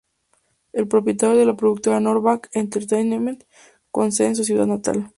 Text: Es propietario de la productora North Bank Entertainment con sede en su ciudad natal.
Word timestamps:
Es 0.73 0.87
propietario 0.87 1.37
de 1.37 1.45
la 1.45 1.55
productora 1.55 1.99
North 1.99 2.23
Bank 2.23 2.47
Entertainment 2.53 3.43
con 3.91 4.11
sede 4.11 4.29
en 4.29 4.35
su 4.35 4.43
ciudad 4.43 4.65
natal. 4.65 5.07